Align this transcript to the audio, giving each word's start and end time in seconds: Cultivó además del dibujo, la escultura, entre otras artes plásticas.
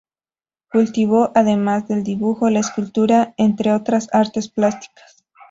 Cultivó 0.71 1.31
además 1.35 1.87
del 1.87 2.03
dibujo, 2.03 2.49
la 2.49 2.61
escultura, 2.61 3.35
entre 3.37 3.71
otras 3.71 4.09
artes 4.11 4.49
plásticas. 4.49 5.23